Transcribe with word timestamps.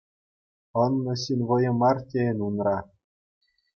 Ӑннӑ 0.83 1.13
ҫын 1.23 1.39
вӑйӗ 1.51 1.71
мар 1.83 1.97
тейӗн 2.15 2.39
унра. 2.47 2.77